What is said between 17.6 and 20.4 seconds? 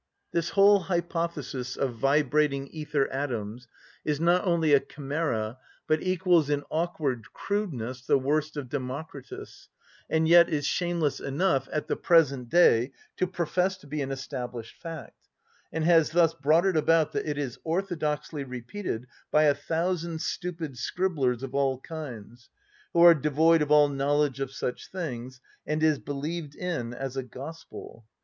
orthodoxly repeated by a thousand